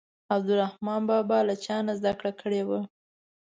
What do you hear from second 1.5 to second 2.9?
چا نه زده کړه کړې وه.